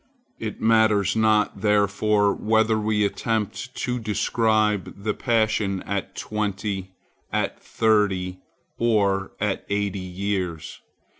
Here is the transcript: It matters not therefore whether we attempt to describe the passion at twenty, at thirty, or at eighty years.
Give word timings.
It 0.39 0.59
matters 0.59 1.15
not 1.15 1.61
therefore 1.61 2.33
whether 2.33 2.75
we 2.79 3.05
attempt 3.05 3.75
to 3.75 3.99
describe 3.99 5.03
the 5.03 5.13
passion 5.13 5.83
at 5.83 6.15
twenty, 6.15 6.95
at 7.31 7.59
thirty, 7.61 8.39
or 8.79 9.33
at 9.39 9.63
eighty 9.69 9.99
years. 9.99 10.81